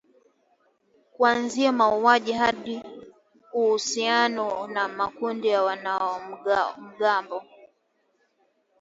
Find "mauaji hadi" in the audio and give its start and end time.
1.71-2.81